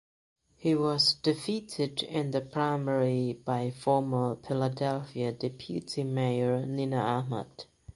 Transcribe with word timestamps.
He 0.55 0.73
was 0.73 1.13
defeated 1.13 2.01
in 2.01 2.31
the 2.31 2.41
primary 2.41 3.33
by 3.33 3.69
former 3.69 4.35
Philadelphia 4.37 5.31
deputy 5.31 6.03
mayor 6.03 6.65
Nina 6.65 6.97
Ahmad. 6.97 7.65